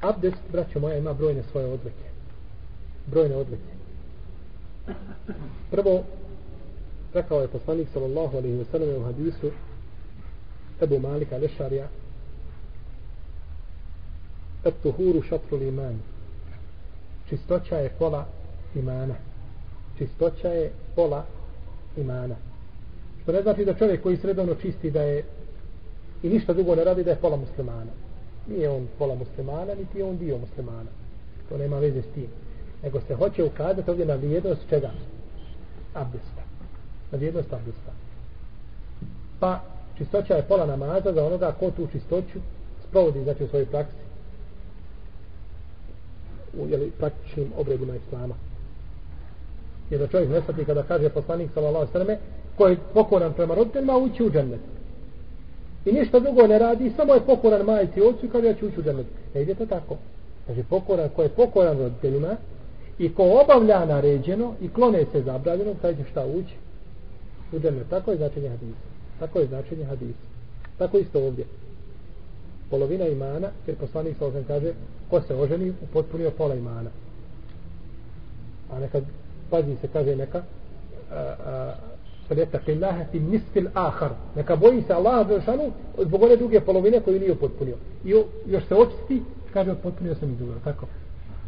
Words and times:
Abdest, 0.00 0.42
braćo 0.52 0.80
moja, 0.80 0.96
ima 0.96 1.12
brojne 1.12 1.42
svoje 1.42 1.66
odlike. 1.66 2.04
Brojne 3.06 3.36
odlike. 3.36 3.72
Prvo, 5.70 6.02
rekao 7.14 7.40
je 7.40 7.48
poslanik 7.48 7.88
sallallahu 7.92 8.36
alaihi 8.36 8.58
wa 8.58 8.64
sallam 8.70 9.02
u 9.02 9.04
hadisu 9.04 9.50
Ebu 10.82 10.98
Malika 10.98 11.36
Lešarija 11.36 11.88
Et 14.64 14.74
tuhuru 14.82 15.22
šatru 15.22 15.62
iman 15.62 16.00
Čistoća 17.28 17.76
je 17.76 17.90
pola 17.98 18.26
imana. 18.74 19.14
Čistoća 19.98 20.48
je 20.48 20.72
pola 20.96 21.24
imana. 21.96 22.34
Što 23.22 23.32
ne 23.32 23.42
znači 23.42 23.64
da 23.64 23.74
čovjek 23.74 24.02
koji 24.02 24.16
sredovno 24.16 24.54
čisti 24.54 24.90
da 24.90 25.02
je 25.02 25.24
i 26.22 26.28
ništa 26.28 26.52
drugo 26.52 26.74
ne 26.74 26.84
radi 26.84 27.04
da 27.04 27.10
je 27.10 27.16
pola 27.20 27.36
muslimana. 27.36 28.07
Nije 28.48 28.70
on 28.70 28.88
pola 28.98 29.14
muslimana, 29.14 29.74
niti 29.74 29.98
je 29.98 30.04
on 30.04 30.18
dio 30.18 30.38
muslimana. 30.38 30.90
To 31.48 31.58
nema 31.58 31.78
veze 31.78 32.02
s 32.02 32.14
tim. 32.14 32.28
Nego 32.82 33.00
se 33.00 33.14
hoće 33.14 33.44
ukazati 33.44 33.90
ovdje 33.90 34.06
na 34.06 34.14
vrijednost 34.14 34.60
čega? 34.68 34.90
Abdesta. 35.94 36.42
Na 37.12 37.18
vrijednost 37.18 37.52
abdesta. 37.52 37.92
Pa 39.40 39.60
čistoća 39.98 40.34
je 40.34 40.42
pola 40.42 40.66
namaza 40.66 41.12
za 41.12 41.24
onoga 41.24 41.52
ko 41.60 41.70
tu 41.70 41.86
čistoću 41.92 42.38
sprovodi 42.88 43.22
znači 43.22 43.44
u 43.44 43.48
svojoj 43.48 43.66
praksi 43.66 44.08
u 46.58 46.68
jeli, 46.68 46.90
praktičnim 46.98 47.52
obredima 47.56 47.94
islama. 47.96 48.34
Jer 49.90 50.00
da 50.00 50.06
čovjek 50.06 50.30
ne 50.30 50.64
kada 50.64 50.82
kaže 50.82 51.08
poslanik 51.08 51.50
sallallahu 51.54 51.92
sallam 51.92 52.08
ve 52.08 52.18
ko 52.56 52.66
je 52.66 52.76
pokoran 52.94 53.32
prema 53.32 53.54
roditeljima 53.54 53.96
ući 53.96 54.24
u 54.24 54.30
džennet. 54.30 54.60
I 55.84 55.92
ništa 55.92 56.20
drugo 56.20 56.46
ne 56.46 56.58
radi, 56.58 56.92
samo 56.96 57.14
je 57.14 57.20
pokoran 57.20 57.66
majci 57.66 58.00
i 58.00 58.02
ocu 58.02 58.26
i 58.26 58.28
kaže 58.28 58.46
ja 58.46 58.54
ću 58.54 58.66
ući 58.66 58.80
u 58.80 58.82
džanet. 58.82 59.06
Ne 59.34 59.42
ide 59.42 59.54
to 59.54 59.66
tako. 59.66 59.96
Znači 60.46 60.62
pokoran, 60.62 61.08
ko 61.16 61.22
je 61.22 61.28
pokoran 61.28 61.78
roditeljima 61.78 62.36
i 62.98 63.14
ko 63.14 63.40
obavlja 63.44 63.84
naređeno 63.84 64.54
i 64.60 64.68
klone 64.68 65.04
se 65.12 65.22
zabranjeno, 65.22 65.74
taj 65.82 65.96
će 65.96 66.04
šta 66.10 66.26
ući 66.26 66.54
u 67.52 67.58
džanet. 67.58 67.88
Tako 67.90 68.10
je 68.10 68.16
značenje 68.16 68.48
hadisa. 68.48 68.80
Tako 69.18 69.38
je 69.38 69.46
značenje 69.46 69.84
hadisa. 69.84 70.18
Tako 70.78 70.98
isto 70.98 71.24
ovdje. 71.24 71.44
Polovina 72.70 73.06
imana, 73.06 73.48
jer 73.66 73.76
poslanik 73.76 74.16
sallallahu 74.18 74.48
kaže 74.48 74.72
ko 75.10 75.20
se 75.20 75.34
oženi, 75.34 75.72
upotpunio 75.82 76.30
pola 76.30 76.54
imana. 76.54 76.90
A 78.72 78.78
nekad 78.78 79.02
pazi 79.50 79.76
se 79.80 79.88
kaže 79.92 80.16
neka 80.16 80.42
a, 81.10 81.34
a, 81.46 81.74
Fadeta 82.28 82.58
fillaha 82.58 83.04
fi 83.10 83.20
nisfil 83.20 83.68
ahar. 83.74 84.10
Neka 84.36 84.56
boji 84.56 84.82
se 84.82 84.92
Allah 84.92 85.26
za 85.28 85.70
zbog 85.98 86.22
one 86.22 86.36
druge 86.36 86.60
polovine 86.60 87.00
koju 87.00 87.20
nije 87.20 87.34
potpunio. 87.34 87.76
I 88.04 88.10
još 88.46 88.64
se 88.68 88.74
očisti, 88.74 89.22
kaže 89.52 89.74
potpunio 89.74 90.14
sam 90.14 90.32
i 90.32 90.36
drugo. 90.36 90.52
Tako. 90.64 90.86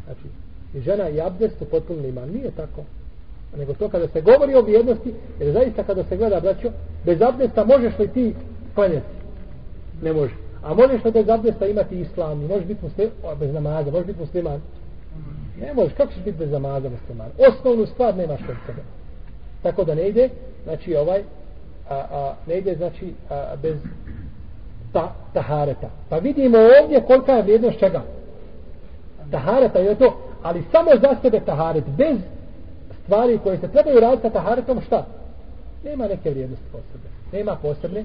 Znači, 0.05 0.29
i 0.75 0.81
žena 0.81 1.09
i 1.09 1.21
abdest 1.21 1.59
su 1.59 1.65
potpunili 1.65 2.09
iman. 2.09 2.31
Nije 2.31 2.51
tako. 2.51 2.85
Nego 3.57 3.75
to 3.75 3.89
kada 3.89 4.09
se 4.09 4.21
govori 4.21 4.55
o 4.55 4.63
vrijednosti, 4.63 5.15
jer 5.41 5.53
zaista 5.53 5.85
kada 5.85 6.05
se 6.05 6.17
gleda, 6.17 6.41
braćo, 6.41 6.69
bez 7.05 7.23
abdesta 7.23 7.65
možeš 7.65 7.99
li 7.99 8.09
ti 8.09 8.35
klanjati? 8.75 9.07
Ne 10.03 10.13
može. 10.13 10.35
A 10.63 10.75
možeš 10.75 11.05
li 11.05 11.11
bez 11.11 11.29
abdesta 11.29 11.67
imati 11.67 12.01
islam? 12.01 12.47
Možeš 12.47 12.65
biti 12.65 12.85
musliman 12.85 13.39
bez 13.39 13.55
namaza, 13.55 13.91
možeš 13.91 14.07
biti 14.07 14.21
musliman? 14.21 14.61
Ne 15.61 15.75
možeš, 15.75 15.93
kako 15.97 16.13
ćeš 16.13 16.23
biti 16.25 16.39
bez 16.39 16.51
namaza 16.51 16.89
musliman? 16.89 17.31
Osnovnu 17.49 17.87
stvar 17.87 18.17
nemaš 18.17 18.41
kod 18.47 18.57
sebe. 18.67 18.83
Tako 19.63 19.85
da 19.85 19.95
ne 19.95 20.09
ide, 20.09 20.29
znači 20.65 20.97
ovaj, 20.97 21.23
a, 21.89 21.95
a, 21.95 22.35
ne 22.47 22.59
ide 22.59 22.75
znači 22.75 23.15
a, 23.31 23.57
bez 23.63 23.77
ta, 24.93 25.13
tahareta. 25.33 25.91
Pa 26.09 26.19
vidimo 26.19 26.59
ovdje 26.83 27.03
kolika 27.07 27.33
je 27.33 27.43
vrijednost 27.43 27.79
čega. 27.79 28.03
Tahareta 29.31 29.79
je 29.79 29.95
to, 29.95 30.17
ali 30.43 30.65
samo 30.73 30.91
za 31.03 31.17
sebe 31.23 31.41
taharet, 31.41 31.85
bez 31.97 32.19
stvari 33.03 33.39
koje 33.43 33.59
se 33.59 33.69
trebaju 33.69 34.01
raditi 34.01 34.23
sa 34.23 34.31
taharetom, 34.31 34.81
šta? 34.81 35.07
Nema 35.85 36.09
neke 36.09 36.31
vrijednosti 36.31 36.65
posebne. 36.73 37.11
Nema 37.33 37.57
posebne 37.63 38.05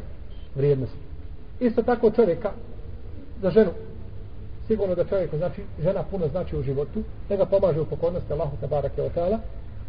vrijednosti. 0.56 0.98
Isto 1.60 1.84
tako 1.84 2.12
čovjeka, 2.12 2.52
za 3.42 3.50
ženu, 3.50 3.72
sigurno 4.68 4.96
da 4.96 5.06
čovjek, 5.06 5.36
znači, 5.36 5.62
žena 5.84 6.04
puno 6.12 6.28
znači 6.28 6.58
u 6.58 6.62
životu, 6.62 7.04
da 7.30 7.36
ga 7.36 7.46
pomaže 7.46 7.82
u 7.82 7.86
pokornosti 7.86 8.34
Allahu 8.34 8.58
tabarake 8.62 9.02
wa 9.02 9.10
ta'ala, 9.16 9.38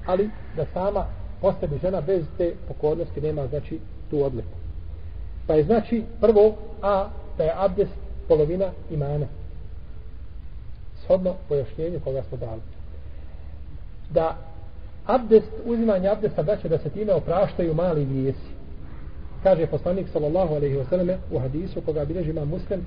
ali 0.06 0.30
da 0.56 0.64
sama 0.74 1.06
Ostavi 1.42 1.78
žena 1.82 2.00
bez 2.00 2.24
te 2.38 2.52
pokornosti 2.68 3.20
nema, 3.20 3.46
znači, 3.46 3.78
tu 4.10 4.24
odliku. 4.24 4.48
Pa 5.46 5.54
je, 5.54 5.64
znači, 5.64 6.02
prvo, 6.20 6.54
a, 6.82 7.08
da 7.38 7.44
je 7.44 7.52
abdest 7.56 7.92
polovina 8.28 8.70
imana. 8.90 9.26
Shodno 11.04 11.34
pojašnjenju 11.48 12.00
koga 12.04 12.22
smo 12.22 12.36
dali. 12.36 12.60
Da 14.10 14.36
abdest, 15.06 15.52
uzimanje 15.64 16.08
abdesta, 16.08 16.42
da 16.42 16.56
će 16.56 16.68
da 16.68 16.78
se 16.78 16.90
time 16.90 17.12
opraštaju 17.12 17.74
mali 17.74 18.04
grijesi. 18.04 18.56
Kaže 19.42 19.66
poslanik 19.66 20.08
sallallahu 20.12 20.54
alejhi 20.54 20.76
ve 20.76 20.84
selleme 20.84 21.18
u 21.32 21.38
hadisu 21.38 21.80
koga 21.80 22.04
bilježi 22.04 22.30
ima 22.30 22.44
muslim, 22.44 22.80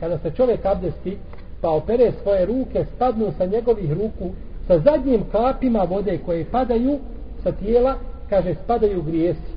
kada 0.00 0.18
se 0.18 0.30
čovjek 0.30 0.64
abdesti 0.64 1.18
pa 1.60 1.70
opere 1.70 2.12
svoje 2.22 2.46
ruke 2.46 2.84
spadnu 2.96 3.32
sa 3.38 3.46
njegovih 3.46 3.92
ruku 3.92 4.34
sa 4.66 4.78
zadnjim 4.78 5.24
kapima 5.32 5.82
vode 5.82 6.18
koje 6.26 6.44
padaju 6.44 6.98
sa 7.44 7.52
tijela 7.52 7.96
kaže 8.30 8.54
spadaju 8.64 9.02
grijesi 9.02 9.54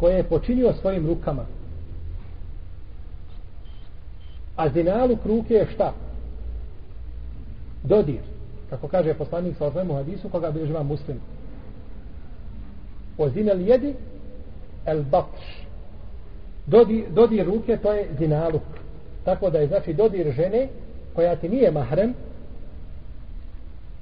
koje 0.00 0.16
je 0.16 0.22
počinio 0.22 0.72
svojim 0.72 1.06
rukama. 1.06 1.44
A 4.56 4.68
zinalu 4.68 5.16
ruke 5.24 5.54
je 5.54 5.66
šta? 5.74 5.92
Dodir 7.82 8.20
kako 8.70 8.88
kaže 8.88 9.14
poslanik 9.14 9.56
sa 9.56 9.66
osvijem 9.66 9.90
u 9.90 9.94
hadisu 9.94 10.28
koga 10.28 10.50
bilježiva 10.50 10.82
muslim. 10.82 11.20
O 13.18 13.28
zinel 13.28 13.60
jedi 13.60 13.94
el 14.86 15.02
batš. 15.02 15.62
Dodir, 16.66 17.04
dodir 17.10 17.46
ruke 17.46 17.76
to 17.76 17.92
je 17.92 18.08
zinaluk 18.18 18.62
tako 19.24 19.50
da 19.50 19.58
je 19.58 19.66
znači 19.66 19.92
dodir 19.92 20.32
žene 20.32 20.68
koja 21.14 21.36
ti 21.36 21.48
nije 21.48 21.70
mahrem 21.70 22.14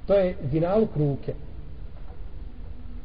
to 0.07 0.13
je 0.13 0.35
zinaluk 0.51 0.89
ruke 0.95 1.33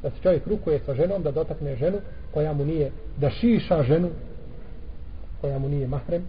da 0.02 0.10
se 0.10 0.16
čovjek 0.22 0.46
rukuje 0.46 0.80
sa 0.86 0.94
ženom 0.94 1.22
da 1.22 1.30
dotakne 1.30 1.76
ženu 1.76 1.98
koja 2.34 2.52
mu 2.52 2.64
nije 2.64 2.90
da 3.16 3.30
šiša 3.30 3.82
ženu 3.82 4.10
koja 5.40 5.58
mu 5.58 5.68
nije 5.68 5.88
mahrem 5.88 6.22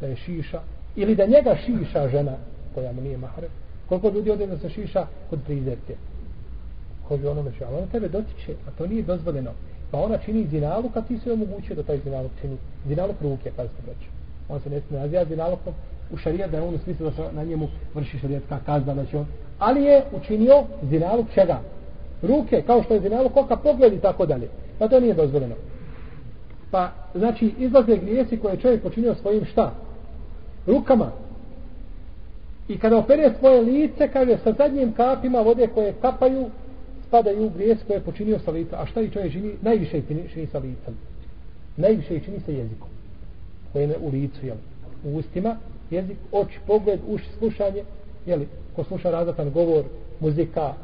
da 0.00 0.06
je 0.06 0.16
šiša 0.16 0.60
ili 0.96 1.14
da 1.14 1.26
njega 1.26 1.56
šiša 1.66 2.08
žena 2.08 2.36
koja 2.74 2.92
mu 2.92 3.00
nije 3.00 3.18
mahrem. 3.18 3.50
Koliko 3.88 4.08
ljudi 4.08 4.30
ode 4.30 4.46
da 4.46 4.58
se 4.58 4.68
šiša 4.68 5.06
kod 5.30 5.38
prizerke? 5.46 5.94
Koji 7.08 7.26
onome 7.26 7.52
še, 7.58 7.64
ali 7.64 7.76
ona 7.76 7.86
tebe 7.86 8.08
dotiče 8.08 8.52
a 8.66 8.70
to 8.78 8.86
nije 8.86 9.02
dozvoljeno. 9.02 9.50
Pa 9.90 9.98
ona 9.98 10.18
čini 10.18 10.46
zinaluk 10.46 10.96
a 10.96 11.02
ti 11.02 11.18
se 11.18 11.32
omogućuje 11.32 11.76
da 11.76 11.82
taj 11.82 11.98
zinaluk 11.98 12.32
čini. 12.40 12.56
Zinaluk 12.86 13.16
ruke 13.22 13.52
pa 13.56 13.62
se 13.62 13.82
breće 13.84 14.18
on 14.48 14.60
se 14.60 14.70
ne 14.70 14.80
smije 14.80 15.02
nazija 15.02 15.24
zinalukom 15.24 15.72
pa 15.74 16.14
u 16.14 16.16
šarijat 16.16 16.50
da 16.50 16.56
je 16.56 16.62
on 16.62 16.74
u 16.74 16.78
smislu 16.78 17.10
da 17.10 17.12
se 17.12 17.22
na 17.32 17.44
njemu 17.44 17.68
vrši 17.94 18.18
šarijatska 18.18 18.58
kazna 18.66 18.94
znači 18.94 19.16
on, 19.16 19.26
ali 19.58 19.82
je 19.82 20.04
učinio 20.12 20.64
zinaluk 20.82 21.26
čega? 21.34 21.60
Ruke 22.22 22.62
kao 22.66 22.82
što 22.82 22.94
je 22.94 23.00
zinaluk 23.00 23.32
koka, 23.32 23.56
pogled 23.56 23.92
i 23.92 24.00
tako 24.00 24.26
dalje. 24.26 24.48
Pa 24.78 24.88
to 24.88 25.00
nije 25.00 25.14
dozvoljeno. 25.14 25.54
Pa 26.70 26.90
znači 27.14 27.54
izlaze 27.58 27.96
grijesi 27.96 28.38
koje 28.38 28.52
je 28.52 28.60
čovjek 28.60 28.82
počinio 28.82 29.14
svojim 29.14 29.44
šta? 29.44 29.72
Rukama. 30.66 31.10
I 32.68 32.78
kada 32.78 32.96
opere 32.96 33.32
svoje 33.38 33.60
lice 33.60 34.08
kaže 34.08 34.38
sa 34.44 34.52
zadnjim 34.52 34.92
kapima 34.92 35.40
vode 35.40 35.66
koje 35.66 35.94
kapaju 36.00 36.46
spadaju 37.08 37.46
u 37.46 37.50
grijes 37.50 37.78
koje 37.86 37.96
je 37.96 38.00
počinio 38.00 38.38
sa 38.38 38.50
lica. 38.50 38.76
A 38.80 38.86
šta 38.86 39.00
i 39.00 39.10
čovjek 39.10 39.32
čini? 39.32 39.52
Najviše 39.62 40.02
čini, 40.08 40.28
čini 40.32 40.46
sa 40.46 40.58
licem. 40.58 40.94
Najviše 41.76 42.20
čini 42.20 42.40
sa 42.40 42.52
jezikom 42.52 42.88
koje 43.72 43.88
je 43.88 43.96
u 44.00 44.08
licu 44.10 44.46
jel? 44.46 44.56
u 45.04 45.16
ustima 45.16 45.56
jezik, 45.90 46.16
oči, 46.32 46.58
pogled, 46.66 47.00
uši, 47.08 47.24
slušanje 47.38 47.82
jel? 48.26 48.40
ko 48.76 48.84
sluša 48.84 49.10
razatan 49.10 49.50
govor 49.50 49.84
muzika 50.20 50.74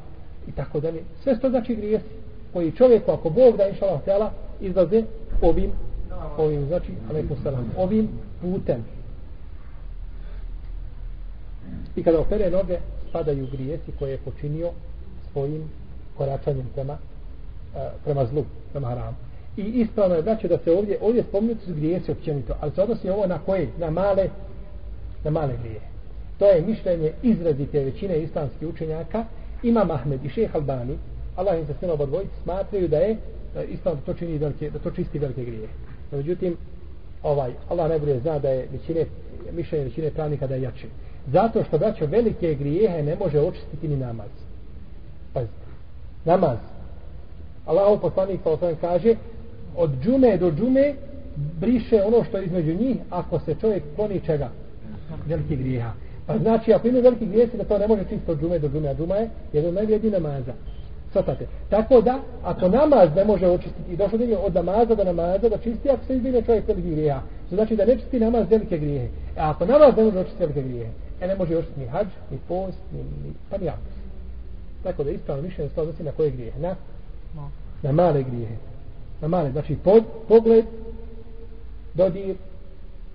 i 0.49 0.53
tako 0.53 0.81
dalje. 0.81 1.03
Sve 1.23 1.41
to 1.41 1.51
znači 1.51 1.75
grijesi 1.75 2.05
koji 2.53 2.73
čovjeku 2.73 3.11
ako 3.11 3.31
Bog 3.31 3.57
da 3.57 3.69
inšala 3.69 3.99
htjela 3.99 4.33
izlaze 4.61 5.03
ovim 5.43 5.71
ovim 6.39 6.67
znači 6.67 6.93
alaikum 7.11 7.37
salam 7.43 7.71
ovim 7.79 8.09
putem. 8.41 8.85
I 11.97 12.03
kada 12.03 12.21
opere 12.21 12.51
noge 12.51 12.79
padaju 13.13 13.47
grijesi 13.53 13.93
koje 13.99 14.11
je 14.11 14.19
počinio 14.19 14.71
svojim 15.33 15.71
koračanjem 16.17 16.67
prema 16.75 16.99
e, 17.77 17.91
prema 18.05 18.27
zlu, 18.27 18.45
prema 18.73 18.89
haramu. 18.89 19.17
I 19.57 19.63
ispravno 19.63 20.15
je 20.15 20.23
znači 20.23 20.49
da 20.49 20.59
se 20.59 20.73
ovdje 20.73 20.99
ovdje 21.01 21.23
spomenuti 21.23 21.65
su 21.65 21.75
grijesi 21.75 22.11
općenito 22.11 22.57
ali 22.61 22.73
se 22.73 22.83
odnosi 22.83 23.11
ovo 23.11 23.27
na 23.27 23.39
koje? 23.39 23.69
na 23.79 23.91
male 23.91 24.29
na 25.25 25.31
male 25.31 25.55
grije 25.63 25.81
to 26.39 26.47
je 26.47 26.63
mišljenje 26.63 27.13
izrazite 27.23 27.85
većine 27.85 28.23
islamskih 28.23 28.69
učenjaka 28.69 29.25
ima 29.65 29.87
Ahmed 29.91 30.25
i 30.25 30.29
šeha 30.29 30.59
Albani 30.59 30.99
Allah 31.37 31.59
im 31.59 31.67
se 31.67 31.75
sve 31.79 31.93
oba 31.93 32.07
dvojice 32.07 32.33
smatraju 32.43 32.89
da 32.89 32.97
je 32.97 33.11
e, 33.11 33.65
islam 33.65 34.01
to 34.07 34.15
čini 34.15 34.39
velike, 34.39 34.71
da 34.71 34.79
to 34.79 34.91
čisti 34.91 35.19
velike 35.19 35.45
grije 35.45 35.69
no, 36.13 36.19
međutim 36.19 36.57
ovaj 37.23 37.53
Allah 37.69 37.89
najbolje 37.89 38.21
zna 38.21 38.39
da 38.39 38.49
je 38.49 38.69
većine 38.73 39.07
mišljenje 39.53 39.85
većine 39.85 40.11
pravnika 40.11 40.47
da 40.47 40.55
je 40.55 40.63
jače 40.63 40.87
Zato 41.27 41.65
što 41.65 41.79
braćo 41.79 42.07
velike 42.07 42.55
grijehe 42.55 43.03
ne 43.03 43.17
može 43.17 43.41
očistiti 43.41 43.89
ni 43.89 43.97
namaz. 43.97 44.29
Pazite. 45.33 45.53
Namaz. 46.25 46.59
Allahov 47.67 48.01
poslanik 48.01 48.41
sa 48.43 48.51
osvijem 48.51 48.77
kaže 48.81 49.15
od 49.77 49.91
džume 50.03 50.37
do 50.37 50.51
džume 50.51 50.95
briše 51.37 52.03
ono 52.03 52.25
što 52.25 52.39
je 52.39 52.45
između 52.45 52.75
njih 52.75 52.97
ako 53.11 53.39
se 53.39 53.55
čovjek 53.61 53.83
kloni 53.97 54.21
čega? 54.27 54.51
Veliki 55.27 55.57
grijeha. 55.57 55.93
Pa 56.27 56.39
znači 56.39 56.73
ako 56.73 56.89
imaju 56.89 57.05
veliki 57.05 57.27
grijesi 57.27 57.57
da 57.57 57.65
to 57.65 57.79
ne 57.79 57.89
može 57.89 58.05
čisto 58.09 58.33
od 58.33 58.41
džume 58.41 58.59
do 58.59 58.69
džume, 58.69 58.89
a 58.89 58.95
džuma 58.95 59.15
je 59.15 59.31
jedan 59.53 59.75
najvrijedniji 59.75 60.13
namaza. 60.13 60.53
Svatate. 61.13 61.47
Tako 61.71 62.01
da, 62.01 62.19
ako 62.43 62.69
namaz 62.69 63.09
ne 63.17 63.25
može 63.25 63.47
očistiti, 63.47 63.93
i 63.93 63.97
došlo 63.97 64.19
je 64.19 64.39
od 64.39 64.55
namaza 64.55 64.95
do 64.95 65.05
namaza, 65.05 65.49
da 65.49 65.59
čisti 65.59 65.91
ako 65.91 66.05
se 66.05 66.17
izbine 66.17 66.43
čovjek 66.43 66.69
veliki 66.69 66.91
grijeha. 66.91 67.21
To 67.51 67.55
znači 67.57 67.77
da 67.77 67.85
ne 67.85 67.97
čisti 67.97 68.21
namaz 68.21 68.47
velike 68.51 68.79
grijehe. 68.79 69.09
A 69.37 69.51
ako 69.51 69.67
namaz 69.67 69.97
ne 69.97 70.05
može 70.05 70.19
očistiti 70.19 70.43
velike 70.43 70.63
grijehe, 70.63 70.91
e 71.21 71.27
ne 71.27 71.35
može 71.37 71.57
očistiti 71.57 71.81
ni 71.81 71.87
hađ, 71.87 72.07
ni 72.31 72.39
post, 72.49 72.79
ni, 72.93 72.99
ni 72.99 73.35
pa 73.51 73.59
ni 73.59 73.69
abdest. 73.69 74.05
Tako 74.83 75.05
da 75.05 75.11
ispravno 75.11 75.43
mišljenje 75.43 75.71
se 75.75 75.81
odnosi 75.81 76.03
na 76.03 76.13
koje 76.13 76.31
grijehe? 76.31 76.61
Na, 76.61 76.77
na 77.83 77.93
male 77.93 78.23
grijehe. 78.23 78.55
Na 79.21 79.29
male, 79.29 79.51
znači 79.51 79.77
pod, 79.85 80.05
pogled, 80.29 80.65
dodir 81.95 82.37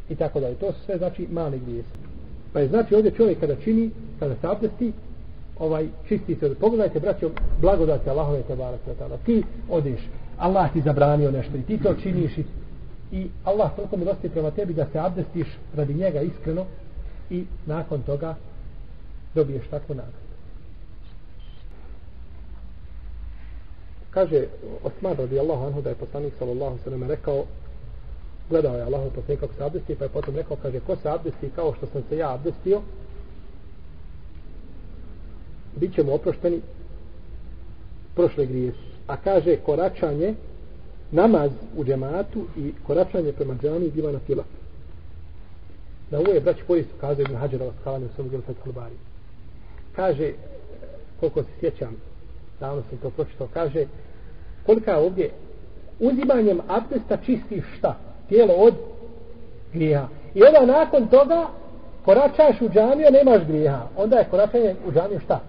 i 0.09 0.15
tako 0.15 0.39
dalje. 0.39 0.55
To 0.55 0.71
su 0.71 0.79
sve 0.85 0.97
znači 0.97 1.27
mali 1.31 1.59
grijesi. 1.59 2.08
Pa 2.53 2.59
je 2.59 2.67
znači 2.67 2.95
ovdje 2.95 3.11
čovjek 3.11 3.39
kada 3.39 3.55
čini, 3.55 3.89
kada 4.19 4.35
se 4.35 4.47
abdesti, 4.47 4.91
ovaj 5.59 5.87
čisti 6.07 6.35
se. 6.35 6.55
Pogledajte, 6.55 6.99
braćo, 6.99 7.29
blagodati 7.61 8.09
Allahove 8.09 8.41
te 8.41 8.55
barak 8.55 8.79
Ti 9.25 9.43
odeš, 9.69 9.99
Allah 10.37 10.73
ti 10.73 10.81
zabranio 10.81 11.31
nešto 11.31 11.57
i 11.57 11.61
ti 11.61 11.77
to 11.83 11.93
činiš 11.93 12.37
i, 12.37 12.43
i 13.11 13.27
Allah 13.43 13.75
toliko 13.75 13.97
milosti 13.97 14.29
prema 14.29 14.51
tebi 14.51 14.73
da 14.73 14.87
se 14.91 14.99
abdestiš 14.99 15.47
radi 15.75 15.93
njega 15.93 16.21
iskreno 16.21 16.65
i 17.29 17.45
nakon 17.65 18.01
toga 18.01 18.35
dobiješ 19.35 19.67
takvu 19.69 19.95
nagradu. 19.95 20.29
Kaže 24.09 24.45
Osman 24.83 25.17
radi 25.17 25.39
Allahu 25.39 25.65
anhu 25.65 25.81
da 25.81 25.89
je 25.89 25.95
poslanik 25.95 26.33
sallallahu 26.39 26.77
sallam 26.83 27.03
rekao 27.03 27.45
gledao 28.49 28.75
je 28.75 28.83
Allahu 28.83 29.09
poslanik 29.15 29.39
kako 29.39 29.53
se 29.53 29.63
abdesti 29.63 29.95
pa 29.95 30.03
je 30.03 30.09
potom 30.09 30.35
rekao 30.35 30.57
kaže 30.61 30.79
ko 30.79 30.95
se 30.95 31.09
abdesti 31.09 31.49
kao 31.55 31.73
što 31.77 31.85
sam 31.85 32.03
se 32.09 32.17
ja 32.17 32.33
abdestio 32.33 32.81
bit 35.75 35.95
ćemo 35.95 36.13
oprošteni 36.13 36.61
prošle 38.15 38.45
grije. 38.45 38.73
A 39.07 39.17
kaže 39.17 39.55
koračanje, 39.55 40.33
namaz 41.11 41.51
u 41.77 41.83
džematu 41.83 42.45
i 42.57 42.73
koračanje 42.87 43.31
prema 43.31 43.55
džami 43.61 43.89
bila 43.89 44.11
na 44.11 44.19
fila. 44.19 44.43
Na 46.11 46.19
ovo 46.19 46.31
je 46.31 46.41
braći 46.41 46.63
koji 46.67 46.83
su 46.83 46.89
kazali 47.01 47.23
Ibn 47.23 47.35
Hađara 47.35 47.65
o 47.65 47.69
u 47.69 48.09
svom 48.15 48.29
djelu 48.29 48.43
Halbari. 48.63 48.95
Kaže, 49.95 50.31
koliko 51.19 51.43
se 51.43 51.49
sjećam, 51.59 51.95
davno 52.59 52.83
sam 52.89 52.97
to 52.97 53.09
pročitao, 53.09 53.47
kaže, 53.53 53.85
kolika 54.65 54.91
je 54.91 54.97
ovdje 54.97 55.31
uzimanjem 55.99 56.59
abdesta 56.67 57.17
čistiš 57.25 57.63
šta? 57.77 58.08
Tijelo 58.29 58.53
od 58.53 58.73
grijeha. 59.73 60.07
I 60.35 60.41
onda 60.43 60.73
nakon 60.73 61.07
toga 61.07 61.47
koračaš 62.05 62.61
u 62.61 62.69
džamiju, 62.69 63.07
nemaš 63.11 63.47
grijeha. 63.47 63.81
Onda 63.97 64.17
je 64.17 64.27
koračanje 64.31 64.75
u 64.87 64.91
džamiju 64.91 65.19
šta? 65.19 65.39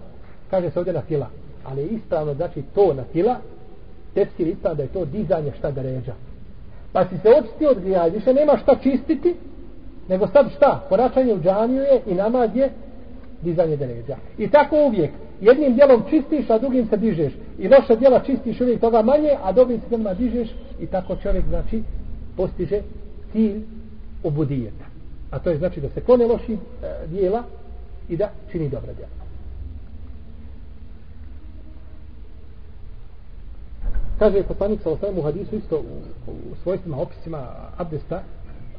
kaže 0.51 0.69
se 0.69 0.79
ovdje 0.79 0.93
na 0.93 1.01
fila 1.01 1.27
ali 1.65 1.81
je 1.81 1.87
ispravno 1.87 2.33
znači 2.33 2.63
to 2.75 2.93
na 2.93 3.03
fila 3.11 3.35
tefsir 4.13 4.47
ispravno 4.47 4.77
da 4.77 4.83
je 4.83 4.89
to 4.89 5.05
dizanje 5.05 5.51
šta 5.57 5.71
da 5.71 5.81
ređa 5.81 6.13
pa 6.93 7.05
si 7.05 7.17
se 7.17 7.29
očistio 7.29 7.69
od 7.69 7.79
grija 7.79 8.05
više 8.05 8.33
nema 8.33 8.57
šta 8.57 8.75
čistiti 8.83 9.35
nego 10.07 10.27
sad 10.27 10.45
šta 10.55 10.85
Koračanje 10.89 11.33
u 11.33 11.39
džamiju 11.39 11.81
je 11.81 12.01
i 12.07 12.13
namaz 12.13 12.49
je 12.55 12.69
dizanje 13.41 13.77
deređa. 13.77 14.15
i 14.37 14.49
tako 14.49 14.75
uvijek 14.85 15.11
jednim 15.41 15.75
dijelom 15.75 16.03
čistiš 16.09 16.49
a 16.49 16.57
drugim 16.57 16.87
se 16.87 16.97
dižeš 16.97 17.33
i 17.59 17.67
loša 17.67 17.95
dijela 17.95 18.19
čistiš 18.19 18.61
uvijek 18.61 18.81
toga 18.81 19.01
manje 19.01 19.37
a 19.43 19.51
drugim 19.51 19.79
se 19.79 19.97
nema 19.97 20.13
dižeš 20.13 20.49
i 20.79 20.87
tako 20.87 21.15
čovjek 21.15 21.45
znači 21.49 21.83
postiže 22.37 22.81
cilj 23.31 23.61
obudijeta. 24.23 24.85
a 25.31 25.39
to 25.39 25.49
je 25.49 25.57
znači 25.57 25.81
da 25.81 25.89
se 25.89 26.01
kone 26.01 26.25
loši 26.25 26.53
e, 26.53 26.57
dijela 27.07 27.43
i 28.09 28.17
da 28.17 28.29
čini 28.51 28.69
dobra 28.69 28.93
djela. 28.93 29.21
Kaže 34.19 34.43
poslanik 34.43 34.81
sa 34.81 34.89
osvijem 34.89 35.17
u 35.17 35.21
hadisu 35.21 35.55
isto 35.55 35.77
u, 35.77 36.31
u 36.31 36.55
svojstvima 36.63 36.97
opisima 36.97 37.47
abdesta 37.77 38.23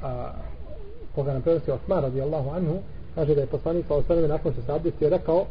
a, 0.03 0.33
koga 1.15 1.33
nam 1.33 1.43
prenosi 1.43 1.71
Osman 1.71 2.03
radijallahu 2.03 2.51
anhu 2.51 2.79
kaže 3.15 3.35
da 3.35 3.41
je 3.41 3.47
poslanik 3.47 3.87
sa 3.87 3.95
osvijem 3.95 4.29
nakon 4.29 4.53
što 4.53 4.63
se 4.63 4.73
abdestio 4.73 5.09
rekao 5.09 5.47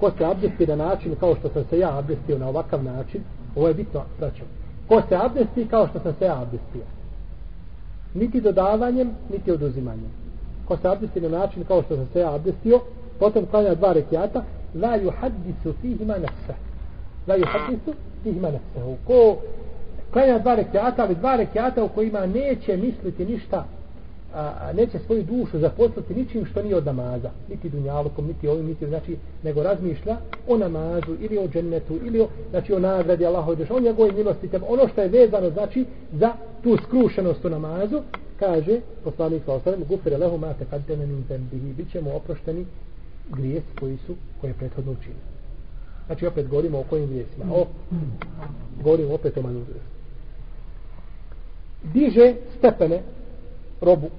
ko 0.00 0.10
se 0.18 0.24
abdesti 0.24 0.66
na 0.66 0.76
način 0.76 1.16
kao 1.20 1.36
što 1.36 1.48
sam 1.48 1.64
se 1.70 1.78
ja 1.78 1.98
abdestio 1.98 2.38
na 2.38 2.48
ovakav 2.48 2.84
način 2.84 3.22
ovo 3.56 3.68
je 3.68 3.74
bitno 3.74 4.02
znači 4.18 4.42
ko 4.88 5.02
se 5.08 5.16
abdesti 5.16 5.68
kao 5.68 5.88
što 5.88 6.00
sam 6.00 6.14
se 6.18 6.24
ja 6.24 6.42
abdestio 6.42 6.82
niti 8.14 8.40
dodavanjem 8.40 9.10
niti 9.30 9.50
oduzimanjem 9.50 10.22
ko 10.64 10.76
se 10.76 10.88
abdesti 10.88 11.20
na 11.20 11.28
način 11.28 11.64
kao 11.64 11.82
što 11.82 11.96
sam 11.96 12.08
se 12.12 12.20
ja 12.20 12.34
abdestio 12.34 12.80
potom 13.18 13.46
klanja 13.46 13.74
dva 13.74 13.92
rekiata 13.92 14.44
la 14.74 14.98
yuhaddisu 14.98 15.72
fihima 15.80 16.14
nefse. 16.18 16.54
la 17.26 17.36
yuhaddisu 17.36 17.94
fihima 18.22 18.50
nefse. 18.50 18.96
Ko 19.06 19.36
klanja 20.12 20.38
dva 20.38 20.54
rekiata, 20.54 21.02
ali 21.02 21.14
dva 21.14 21.36
rekiata 21.36 21.84
u 21.84 21.88
kojima 21.88 22.26
neće 22.26 22.76
misliti 22.76 23.24
ništa, 23.24 23.64
a, 24.34 24.72
neće 24.72 24.98
svoju 24.98 25.22
dušu 25.22 25.58
zaposliti 25.58 26.14
ničim 26.14 26.46
što 26.46 26.62
nije 26.62 26.76
od 26.76 26.86
namaza, 26.86 27.30
niti 27.48 27.68
dunjalukom, 27.68 28.26
niti 28.26 28.48
ovim, 28.48 28.66
niti 28.66 28.86
znači, 28.86 29.16
nego 29.42 29.62
razmišlja 29.62 30.16
o 30.48 30.56
namazu 30.56 31.16
ili 31.20 31.38
o 31.38 31.48
džennetu 31.48 31.98
ili 32.04 32.20
o, 32.20 32.28
znači, 32.50 32.72
o 32.72 32.78
nagradi 32.78 33.26
Allaha 33.26 33.52
i 33.52 33.72
o 33.72 33.80
njegove 33.80 34.12
milosti, 34.12 34.48
ono 34.68 34.88
što 34.88 35.02
je 35.02 35.08
vezano 35.08 35.50
znači 35.50 35.84
za 36.12 36.32
tu 36.62 36.76
skrušenost 36.86 37.44
u 37.44 37.50
namazu, 37.50 38.00
kaže 38.38 38.80
poslanik 39.04 39.42
sa 39.44 39.52
osanem, 39.52 39.84
gufire 39.88 40.16
lehu 40.16 40.38
mate 40.38 40.64
kad 40.70 40.86
te 40.86 40.96
menim 40.96 41.24
zembihi, 41.28 41.72
bit 41.72 41.92
ćemo 41.92 42.14
oprošteni 42.14 42.66
grijesi 43.30 43.76
koji 43.80 43.96
su, 44.06 44.14
koje 44.40 44.50
je 44.50 44.54
prethodno 44.54 44.92
učinili. 44.92 45.20
Znači 46.06 46.26
opet 46.26 46.48
govorimo 46.48 46.78
o 46.78 46.84
kojim 46.90 47.06
grijesima. 47.06 47.44
O, 47.54 47.66
govorimo 48.82 49.14
opet 49.14 49.36
o 49.36 49.42
manju 49.42 49.64
grijesu. 49.64 49.92
Diže 51.82 52.34
stepene 52.58 53.02
robu, 53.80 54.10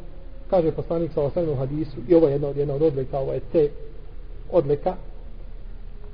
kaže 0.53 0.71
poslanik 0.71 1.11
sa 1.13 1.21
osnovnom 1.21 1.57
hadisu, 1.57 1.97
i 2.07 2.15
ovo 2.15 2.27
je 2.27 2.31
jedna 2.31 2.47
od, 2.47 2.57
jedna 2.57 2.73
od 2.73 2.81
odlika, 2.81 3.19
ovo 3.19 3.33
je 3.33 3.39
te 3.51 3.69
odlika, 4.51 4.95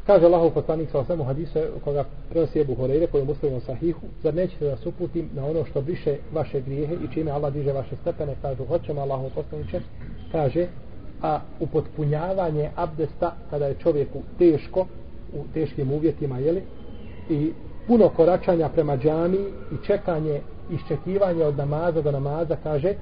kaže 0.08 0.26
Allah 0.26 0.54
poslanik 0.54 0.90
sa 0.92 1.00
osnovnom 1.00 1.28
hadisu, 1.28 1.60
koga 1.84 2.06
prenosi 2.30 2.60
Ebu 2.60 2.76
Horeire, 2.76 3.08
koji 3.08 3.22
je 3.22 3.26
muslimom 3.26 3.62
sahihu, 3.62 4.08
zar 4.24 4.34
nećete 4.34 4.66
da 4.66 4.78
suputim 4.78 5.30
na 5.34 5.46
ono 5.46 5.66
što 5.66 5.82
briše 5.82 6.18
vaše 6.34 6.62
grijehe 6.62 6.94
i 6.94 7.14
čime 7.14 7.32
Allah 7.32 7.54
diže 7.54 7.74
vaše 7.74 7.96
stepene, 8.02 8.36
kažu, 8.42 8.66
hoćemo 8.66 9.02
Allah 9.02 9.32
poslaniče, 9.36 9.82
kaže, 10.32 10.68
a 11.22 11.40
upotpunjavanje 11.60 12.70
abdesta 12.76 13.36
kada 13.50 13.66
je 13.66 13.76
čovjeku 13.84 14.20
teško, 14.38 14.86
u 15.34 15.44
teškim 15.54 15.92
uvjetima, 15.92 16.40
jeli? 16.40 16.64
I 17.30 17.52
puno 17.88 18.10
koračanja 18.10 18.70
prema 18.70 18.98
džami 18.98 19.38
i 19.72 19.86
čekanje, 19.86 20.42
iščekivanje 20.72 21.44
od 21.44 21.58
namaza 21.58 22.02
do 22.02 22.12
namaza, 22.12 22.56
kaže 22.64 22.96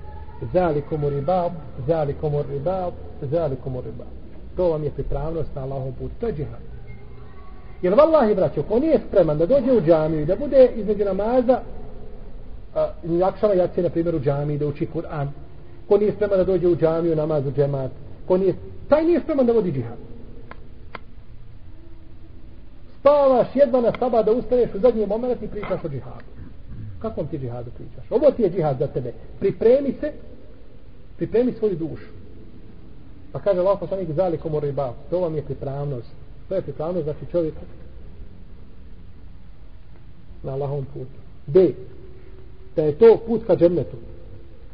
zalikom 0.54 1.04
u 1.04 1.10
ribab, 1.10 1.52
zalikom 1.88 2.36
u 2.36 2.44
ribab, 2.52 2.94
zalikom 3.22 3.76
u 3.76 3.82
ribab. 3.82 4.08
To 4.56 4.70
vam 4.70 4.84
je 4.84 4.92
pripravnost 4.92 5.56
na 5.56 5.62
Allahom 5.62 5.94
put. 5.94 6.12
To 6.20 6.28
je 6.28 6.34
džihad. 6.34 6.60
Jer 7.82 7.94
vallahi, 7.94 8.36
braćo, 8.36 8.64
ko 8.64 8.80
nije 8.80 9.00
spreman 9.08 9.38
da 9.38 9.46
dođe 9.46 9.72
u 9.72 9.82
džamiju 9.82 10.22
i 10.22 10.26
da 10.26 10.36
bude 10.36 10.70
između 10.76 11.06
namaza 11.06 11.60
uh, 11.62 13.20
jakšava 13.20 13.54
jaci, 13.54 13.82
na 13.82 13.90
primjer, 13.90 14.16
u 14.16 14.20
džamiji 14.20 14.58
da 14.58 14.68
uči 14.68 14.88
Kur'an, 14.96 15.28
ko 15.88 15.98
nije 15.98 16.12
spreman 16.12 16.38
da 16.38 16.44
dođe 16.44 16.68
u 16.68 16.76
džamiju, 16.76 17.16
namaz 17.16 17.48
u 17.48 17.52
džemat, 17.52 17.92
ko 18.28 18.38
nije, 18.38 18.56
taj 18.90 19.04
nije 19.04 19.20
spreman 19.20 19.46
da 19.46 19.54
vodi 19.54 19.72
džihad 19.72 19.98
spavaš 23.08 23.48
jedva 23.56 23.82
na 23.82 23.92
saba 24.00 24.24
da 24.24 24.32
ustaneš 24.32 24.70
u 24.76 24.80
zadnji 24.80 25.06
moment 25.06 25.44
i 25.44 25.48
pričaš 25.48 25.84
o 25.84 25.90
džihadu. 25.90 26.26
Kakvom 27.02 27.28
ti 27.28 27.38
džihadu 27.40 27.72
pričaš? 27.72 28.12
Ovo 28.12 28.32
ti 28.32 28.42
je 28.42 28.50
džihad 28.50 28.78
za 28.80 28.88
tebe. 28.88 29.14
Pripremi 29.40 29.94
se, 30.00 30.12
pripremi 31.18 31.54
svoju 31.54 31.76
dušu. 31.76 32.08
Pa 33.32 33.40
kaže 33.40 33.60
Allah 33.60 33.80
poslanik 33.80 34.10
zalikom 34.12 34.56
u 34.56 34.60
riba. 34.60 34.94
To 35.10 35.20
vam 35.20 35.36
je 35.36 35.42
pripravnost. 35.42 36.12
To 36.50 36.56
je 36.56 36.62
pripravnost 36.62 37.04
znači 37.04 37.26
čovjeka 37.32 37.60
na 40.44 40.52
Allahovom 40.52 40.86
putu. 40.86 41.18
B. 41.46 41.70
Da 42.76 42.84
je 42.84 42.98
to 42.98 43.18
put 43.28 43.42
ka 43.48 43.56
džennetu. 43.56 43.98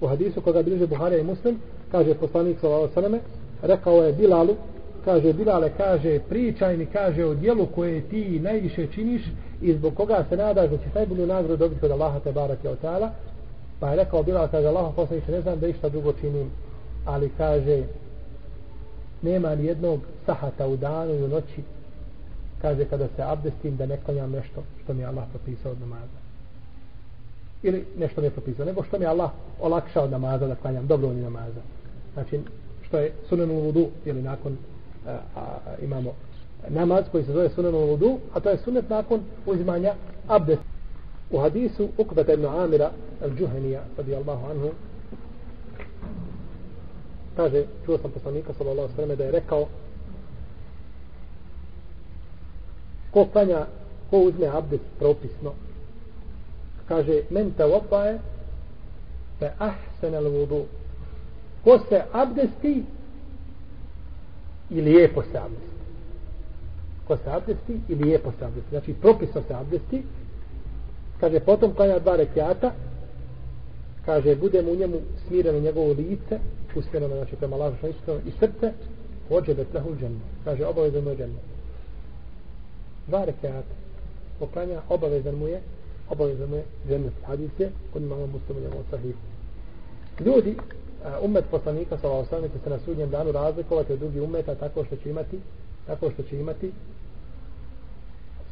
U 0.01 0.07
hadisu 0.07 0.41
koga 0.41 0.63
bliže 0.63 0.87
Buharija 0.87 1.19
i 1.19 1.23
Muslim, 1.23 1.59
kaže 1.91 2.13
poslanik 2.13 2.59
sallallahu 2.59 2.99
alejhi 2.99 3.19
rekao 3.61 4.03
je 4.03 4.13
Bilalu, 4.13 4.55
kaže 5.05 5.33
Bilale, 5.33 5.71
kaže, 5.77 6.19
pričaj 6.29 6.77
mi, 6.77 6.85
kaže, 6.85 7.25
o 7.25 7.33
dijelu 7.33 7.65
koje 7.75 8.01
ti 8.01 8.39
najviše 8.39 8.87
činiš 8.87 9.21
i 9.61 9.73
zbog 9.73 9.95
koga 9.95 10.25
se 10.29 10.37
nadaš 10.37 10.69
da 10.69 10.77
ćeš 10.77 10.93
najbolju 10.95 11.27
nagradu 11.27 11.57
dobiti 11.57 11.85
od 11.85 11.91
Allaha 11.91 12.19
te 12.19 12.31
barake 12.31 12.69
od 12.69 12.77
ta'ala. 12.83 13.09
Pa 13.83 13.89
je 13.89 13.95
rekao 13.95 14.23
Bilal, 14.23 14.47
kaže, 14.47 14.67
Allah 14.67 14.93
poslaniče, 14.95 15.31
ne 15.31 15.41
znam 15.41 15.59
da 15.59 15.67
išta 15.67 15.89
drugo 15.89 16.13
činim, 16.13 16.51
ali 17.05 17.31
kaže, 17.37 17.83
nema 19.21 19.55
ni 19.55 19.65
jednog 19.65 19.99
sahata 20.25 20.67
u 20.67 20.77
danu 20.77 21.13
i 21.13 21.23
u 21.23 21.27
noći 21.27 21.63
kaže 22.61 22.85
kada 22.85 23.07
se 23.15 23.23
abdestim 23.23 23.77
da 23.77 23.85
ne 23.85 23.97
klanjam 23.97 24.31
nešto 24.31 24.63
što 24.83 24.93
mi 24.93 25.01
je 25.01 25.05
Allah 25.05 25.25
propisao 25.29 25.71
od 25.71 25.79
namaza. 25.79 26.19
Ili 27.63 27.85
nešto 27.97 28.21
ne 28.21 28.29
propisao 28.29 28.65
nego 28.65 28.83
što 28.83 28.99
mi 28.99 29.05
je 29.05 29.09
Allah 29.09 29.31
olakšao 29.61 30.03
od 30.03 30.11
namaza 30.11 30.47
da 30.47 30.55
klanjam 30.55 30.87
dobrovoljni 30.87 31.23
namaza. 31.23 31.61
Znači 32.13 32.39
što 32.81 32.99
je 32.99 33.11
sunan 33.29 33.51
vudu 33.51 33.87
ili 34.05 34.21
nakon 34.21 34.57
a, 35.07 35.17
a, 35.35 35.45
imamo 35.81 36.11
namaz 36.69 37.05
koji 37.11 37.23
se 37.23 37.33
zove 37.33 37.49
sunan 37.49 37.73
vudu 37.73 38.19
a 38.33 38.39
to 38.39 38.49
je 38.49 38.57
sunet 38.57 38.89
nakon 38.89 39.21
uzimanja 39.45 39.93
abdest 40.27 40.72
u 41.31 41.39
hadisu 41.39 41.89
Ukbeta 41.97 42.33
ibn 42.33 42.45
Amira 42.45 42.91
al-Džuhenija 43.21 43.81
radijallahu 43.97 44.45
anhu 44.45 44.71
kaže, 47.35 47.65
čuo 47.85 47.97
sam 47.97 48.11
poslanika 48.11 48.53
sallallahu 48.53 48.95
sallam 48.95 49.17
da 49.17 49.23
je 49.23 49.31
rekao 49.31 49.67
ko 53.11 53.25
klanja 53.25 53.65
ko 54.09 54.17
uzme 54.19 54.47
abdest 54.47 54.83
propisno 54.99 55.53
kaže 56.87 57.21
men 57.29 57.51
te 57.51 57.65
opaje 57.65 58.19
fe 59.39 59.51
ahsen 59.59 60.15
al 60.15 60.29
vudu 60.29 60.65
ko 61.63 61.79
se 61.89 62.01
abdesti 62.11 62.83
i 64.69 64.81
lijepo 64.81 65.23
se 65.31 65.37
abdesti? 65.37 65.73
Ko 67.07 67.17
se 67.17 67.29
abdesti 67.29 67.79
i 67.89 67.95
lijepo 67.95 68.31
se 68.39 68.45
abdesti? 68.45 68.69
Znači 68.69 68.93
propisno 68.93 69.41
se 69.47 69.53
abdesti 69.53 70.03
kaže 71.23 71.39
potom 71.39 71.71
klanja 71.71 72.03
dva 72.03 72.19
rekiata. 72.19 72.75
Kaže 74.05 74.35
bude 74.35 74.61
mu 74.61 74.71
u 74.71 74.75
njemu 74.75 74.97
smireno 75.27 75.59
njegovo 75.59 75.93
lice 75.93 76.39
usmjereno 76.75 77.15
znači 77.15 77.35
prema 77.35 77.55
lažu 77.55 77.75
što 77.77 77.87
iskreno 77.87 78.19
i 78.27 78.31
srce 78.39 78.73
hođe 79.29 79.53
bet 79.53 79.73
lehu 79.73 79.95
dženu 79.95 80.19
kaže 80.43 80.65
obavezan 80.65 81.03
mu 81.03 81.09
je 81.09 81.17
dženu 81.17 81.33
dva 83.07 83.25
rekiata. 83.25 83.75
Poklanja 84.39 84.81
obavezan 84.89 85.35
mu 85.35 85.47
je 85.47 85.61
obavezan 86.09 86.49
mu 86.49 86.55
je 86.55 86.63
dženu 86.87 87.09
hadis 87.25 87.51
je 87.59 87.71
kod 87.93 88.01
imamo 88.01 88.27
muslimu 88.27 88.59
njemu 88.61 88.83
sahih. 88.91 89.15
Ljudi 90.19 90.57
umet 91.21 91.45
poslanika 91.51 91.97
sa 91.97 92.11
osam 92.11 92.41
će 92.41 92.59
se 92.63 92.69
na 92.69 92.79
sudnjem 92.79 93.09
danu 93.09 93.31
razlikovati 93.31 93.93
od 93.93 93.99
drugih 93.99 94.21
umeta 94.21 94.55
tako 94.55 94.85
što 94.85 94.95
će 94.95 95.09
imati 95.09 95.39
tako 95.87 96.11
što 96.11 96.23
će 96.23 96.39
imati 96.39 96.71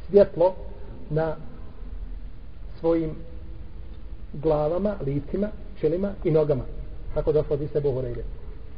svjetlo 0.08 0.54
na 1.10 1.36
svojim 2.82 3.10
glavama, 4.32 4.94
licima, 5.06 5.48
čelima 5.80 6.12
i 6.24 6.30
nogama. 6.30 6.64
Tako 7.14 7.32
došlo 7.32 7.54
od 7.54 7.62
iste 7.62 7.80
Bohorejde. 7.80 8.24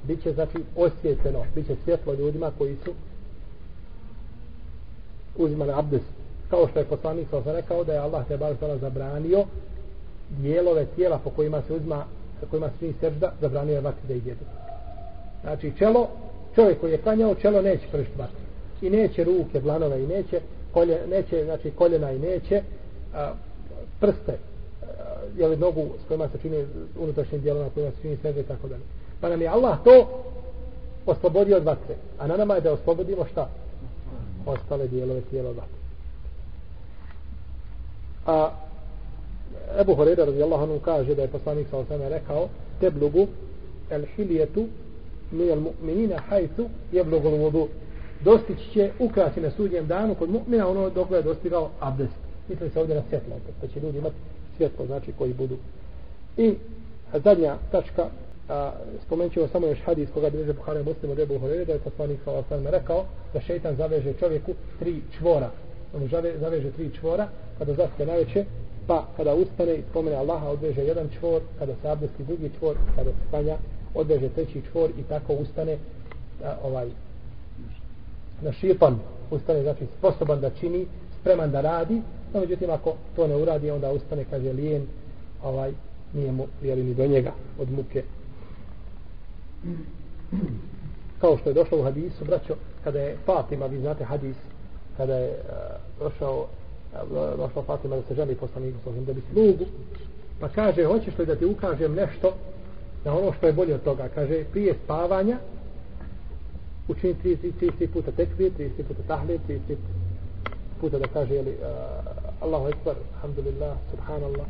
Biće 0.03 0.33
znači 0.33 0.59
osvjetljeno, 0.77 1.45
biće 1.55 1.77
svjetlo 1.85 2.15
ljudima 2.15 2.51
koji 2.59 2.77
su 2.85 2.91
uzimali 5.37 5.73
abdest. 5.73 6.05
Kao 6.51 6.69
što 6.69 6.79
je 6.79 6.85
poslanik 6.85 7.29
sa 7.31 7.53
rekao 7.53 7.85
da 7.85 7.93
je 7.93 7.99
Allah 7.99 8.27
te 8.29 8.37
bar 8.37 8.55
zabranio 8.81 9.45
dijelove 10.29 10.87
tijela 10.97 11.19
po 11.19 11.31
kojima 11.31 11.63
se 11.63 11.75
uzma 11.75 12.05
po 12.41 12.47
kojima 12.51 12.69
se 12.69 12.79
čini 12.79 12.95
sežda, 13.01 13.33
zabranio 13.41 13.75
je 13.75 13.81
vatri 13.81 14.09
da 14.09 14.15
ih 14.15 14.27
jedu. 14.27 14.45
Znači 15.43 15.73
čelo, 15.79 16.09
čovjek 16.55 16.81
koji 16.81 16.93
je 16.93 16.99
klanjao, 16.99 17.35
čelo 17.35 17.63
neće 17.63 17.87
pršiti 17.93 18.19
vatri. 18.19 18.45
I 18.83 18.91
neće 18.91 19.25
ruke, 19.25 19.61
blanove, 19.61 20.03
i 20.03 20.07
neće, 20.07 20.41
kolje, 20.73 21.07
neće, 21.11 21.45
znači 21.45 21.71
koljena 21.71 22.13
i 22.13 22.19
neće, 22.19 22.63
a, 23.15 23.33
prste, 24.05 24.33
e, 24.33 24.39
je 25.37 25.49
li 25.49 25.57
nogu 25.57 25.89
s 26.05 26.09
kojima 26.09 26.29
se 26.29 26.39
čini 26.39 26.65
dijelo 27.43 27.63
na 27.63 27.71
kojima 27.71 27.91
se 27.91 27.97
čini 28.03 28.17
sebe 28.17 28.41
i 28.41 28.45
tako 28.45 28.69
dalje. 28.69 28.83
Pa 29.21 29.29
nam 29.29 29.43
je 29.43 29.49
Allah 29.49 29.79
to 29.85 30.09
oslobodio 31.07 31.57
od 31.57 31.65
vatre. 31.65 31.95
A 32.19 32.27
na 32.27 32.37
nama 32.37 32.55
je 32.55 32.61
da 32.61 32.73
oslobodimo 32.73 33.25
šta? 33.33 33.49
Ostale 34.47 34.89
dijelove 34.89 35.21
tijela 35.21 35.51
od 35.51 35.57
vatre. 35.57 35.79
A 38.27 38.51
Ebu 39.81 39.95
Horeira 39.95 40.25
radijallahu 40.25 40.63
anhu 40.63 40.79
kaže 40.85 41.15
da 41.15 41.23
je 41.23 41.29
poslanik 41.29 41.67
sa 41.71 41.79
osama 41.79 42.09
rekao 42.09 42.49
teblugu 42.81 43.27
el 43.91 44.05
hilijetu 44.17 44.67
mi 45.31 45.51
al 45.51 45.61
mu'minina 45.61 46.19
hajtu 46.29 46.69
jeblugu 46.93 47.29
vodu 47.29 47.69
dostići 48.25 48.71
će 48.73 48.91
ukrasi 48.99 49.41
na 49.41 49.51
sudnjem 49.51 49.87
danu 49.87 50.15
kod 50.15 50.31
mu'mina 50.31 50.67
ono 50.67 50.91
dok 50.91 51.11
je 51.11 51.23
dostigao 51.23 51.71
abdest. 51.81 52.24
Misli 52.49 52.71
se 52.71 52.81
ovdje 52.81 52.95
na 52.95 53.03
svjetlo, 53.09 53.37
pa 53.61 53.67
će 53.67 53.81
ljudi 53.81 53.99
imati 53.99 54.17
svjetlo, 54.57 54.87
znači 54.87 55.13
koji 55.19 55.35
budu. 55.35 55.57
I 56.37 56.55
zadnja 57.25 57.57
tačka, 57.71 58.07
a, 58.49 58.73
spomenut 59.07 59.33
ćemo 59.33 59.49
samo 59.49 59.67
još 59.67 59.81
hadis 59.85 60.09
koga 60.15 60.31
bi 60.31 60.41
i 60.41 60.85
muslim 60.85 61.11
od 61.11 61.19
Ebu 61.19 61.39
Horeire, 61.39 61.65
da 61.65 61.73
je 61.73 61.79
poslanik 61.79 62.19
sa 62.25 62.33
osam 62.33 62.67
rekao 62.67 63.05
da 63.33 63.41
šeitan 63.41 63.77
zaveže 63.77 64.13
čovjeku 64.13 64.55
tri 64.79 65.03
čvora. 65.19 65.51
On 65.95 66.09
zaveže 66.41 66.71
tri 66.71 66.91
čvora, 67.01 67.29
kada 67.59 67.75
zaspe 67.75 68.07
najveće, 68.07 68.45
pa 68.87 69.07
kada 69.17 69.35
ustane 69.35 69.75
i 69.75 69.83
spomene 69.91 70.17
Allaha 70.17 70.49
odveže 70.49 70.85
jedan 70.85 71.09
čvor, 71.19 71.43
kada 71.59 71.73
se 71.83 71.89
abdesti 71.89 72.25
drugi 72.25 72.51
čvor, 72.59 72.77
kada 72.97 73.11
se 73.11 73.17
spanja 73.29 73.57
odveže 73.95 74.29
treći 74.29 74.63
čvor 74.73 74.91
i 74.91 75.03
tako 75.03 75.35
ustane 75.35 75.79
a, 76.45 76.57
ovaj 76.65 76.89
na 78.43 78.53
šipan 78.53 78.99
ustane 79.31 79.63
znači 79.63 79.87
sposoban 79.99 80.41
da 80.41 80.51
čini 80.51 80.87
spreman 81.21 81.51
da 81.51 81.61
radi 81.61 82.03
no 82.35 82.41
međutim 82.41 82.71
ako 82.71 82.95
to 83.17 83.27
ne 83.27 83.37
uradi 83.37 83.71
onda 83.71 83.93
ustane 83.93 84.25
kaže 84.31 84.53
lijen 84.53 84.87
ovaj 85.43 85.73
nije 86.15 86.33
mu 86.33 86.47
jeli 86.63 86.83
ni 86.83 86.95
do 86.95 87.07
njega 87.07 87.33
od 87.59 87.71
muke. 87.71 88.03
Kao 91.21 91.39
što 91.39 91.51
je 91.51 91.55
došlo 91.55 91.81
u 91.81 91.83
hadisu 91.83 92.25
braćo 92.25 92.55
kada 92.85 92.99
je 92.99 93.17
Fatima 93.27 93.67
vi 93.67 93.81
znate 93.81 94.05
hadis 94.05 94.37
kada 94.97 95.15
je 95.15 95.29
uh, 95.31 95.35
došao 95.99 96.41
uh, 96.41 97.39
došla 97.39 97.63
Fatima 97.63 97.97
da 97.97 98.03
se 98.03 98.15
želi 98.15 98.35
poslaniku 98.35 98.79
da 99.07 99.13
bi 99.13 99.23
slugu 99.33 99.65
pa 100.41 100.49
kaže 100.49 100.85
hoćeš 100.85 101.19
li 101.19 101.27
da 101.27 101.37
ti 101.37 101.45
ukažem 101.45 101.95
nešto 101.95 102.35
na 103.05 103.19
ono 103.19 103.33
što 103.33 103.47
je 103.47 103.53
bolje 103.53 103.75
od 103.75 103.83
toga? 103.83 104.09
Kaže 104.15 104.45
prije 104.53 104.75
spavanja 104.85 105.39
učini 106.89 107.15
30 107.25 107.87
puta 107.93 108.11
tekbir 108.11 108.53
30 108.59 108.71
puta 108.89 109.03
tahlil 109.09 109.39
30 109.49 109.77
puta 110.81 110.99
da 110.99 111.07
kaže 111.07 111.35
jeli, 111.35 111.51
uh, 111.51 112.24
Allahu 112.41 112.69
Ekber, 112.69 112.95
Alhamdulillah, 113.15 113.77
Subhanallah. 113.91 114.47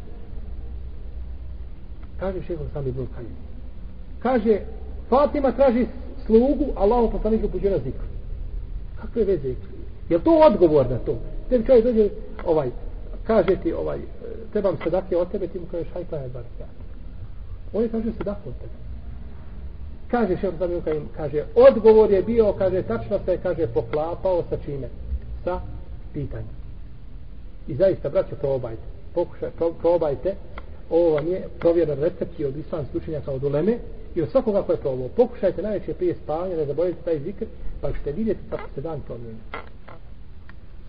Kaže 2.20 2.42
šehol 2.46 2.66
sami 2.72 2.88
Ibn 2.88 3.06
Kajim. 3.14 3.36
Kaže, 4.22 4.60
Fatima 5.08 5.52
traži 5.52 5.86
slugu, 6.26 6.72
Allahu 6.76 7.10
poslanik 7.10 7.44
upuđuje 7.44 7.70
na 7.70 7.78
zikru. 7.78 8.08
Kakve 9.00 9.24
veze? 9.24 9.54
Je 10.08 10.18
to 10.18 10.40
odgovor 10.46 10.90
na 10.90 10.98
to? 10.98 11.18
Tebi 11.48 11.66
čovjek 11.66 11.84
dođe, 11.84 12.08
ovaj, 12.46 12.70
kaže 13.26 13.56
ti, 13.62 13.72
ovaj, 13.72 13.98
trebam 14.52 14.76
sadake 14.84 15.16
od 15.16 15.30
tebe, 15.30 15.48
ti 15.48 15.58
mu 15.58 15.66
kažeš, 15.66 15.88
hajta 15.94 16.16
je 16.16 16.28
bar 16.28 16.42
On 17.72 17.82
je 17.82 17.88
kaže 17.88 18.12
sadaku 18.18 18.48
od 18.48 18.54
tebe. 18.54 18.72
Kaže 20.10 20.36
šehol 20.36 20.58
sami 20.58 20.74
Ibn 20.74 20.84
Kajim, 20.84 21.08
kaže, 21.16 21.44
odgovor 21.54 22.10
je 22.10 22.22
bio, 22.22 22.52
kaže, 22.52 22.82
tačno 22.82 23.18
se, 23.24 23.38
kaže, 23.42 23.66
poklapao 23.66 24.44
sa 24.50 24.56
čime? 24.64 24.88
Sa 25.44 25.60
pitanjem. 26.12 26.63
I 27.67 27.75
zaista, 27.75 28.09
braćo, 28.09 28.35
probajte. 28.35 28.81
Pokušaj, 29.13 29.49
pro, 29.57 29.71
probajte. 29.81 30.35
Ovo 30.89 31.09
vam 31.09 31.27
je 31.27 31.47
provjeran 31.59 31.99
recept 31.99 32.39
od 32.39 32.57
islamskih 32.57 33.01
učenjaka 33.01 33.31
od 33.31 33.43
uleme 33.43 33.77
i 34.15 34.21
od 34.21 34.29
svakoga 34.31 34.63
ko 34.63 34.71
je 34.71 34.77
probao. 34.77 35.07
Pokušajte 35.07 35.61
najveće 35.61 35.93
prije 35.93 36.15
spavanja 36.23 36.55
da 36.55 36.65
zaboravite 36.65 37.01
taj 37.01 37.19
zikr, 37.19 37.45
pa 37.81 37.91
ćete 37.91 38.11
vidjeti 38.11 38.39
kako 38.49 38.69
se 38.75 38.81
dan 38.81 39.01
promijeni. 39.01 39.39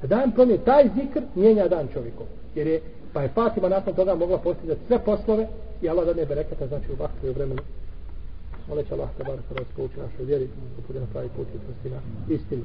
Se 0.00 0.06
dan 0.06 0.32
promijeni, 0.32 0.64
taj 0.64 0.84
zikr 0.94 1.20
mijenja 1.34 1.68
dan 1.68 1.88
čovjeku. 1.92 2.24
Jer 2.54 2.66
je, 2.66 2.80
pa 3.12 3.22
je 3.22 3.28
Fatima 3.28 3.68
nakon 3.68 3.94
toga 3.94 4.14
mogla 4.14 4.38
postizati 4.38 4.80
sve 4.86 4.98
poslove 4.98 5.48
i 5.82 5.88
Allah 5.88 6.06
da 6.06 6.14
ne 6.14 6.26
berekata, 6.26 6.66
znači 6.66 6.92
u 6.92 7.02
vaktu 7.02 7.26
i 7.26 7.30
u 7.30 7.32
vremenu. 7.32 7.62
Moleće 8.68 8.94
Allah 8.94 9.08
te 9.18 9.24
bar 9.24 9.36
kada 9.48 9.60
se 9.60 9.74
pouči 9.76 9.98
našoj 9.98 10.24
vjeri, 10.24 10.46
da 10.76 10.82
bude 10.86 11.00
na 11.00 11.06
pravi 11.12 11.28
put 11.36 11.46
i 11.84 11.88
na 11.88 12.00
istinu. 12.28 12.64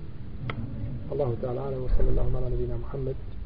الله 1.12 1.36
تعالى 1.41 1.60
أعلم 1.60 1.84
وصلى 1.84 2.10
الله 2.10 2.27
على 2.38 2.55
نبينا 2.55 2.77
محمد 2.77 3.15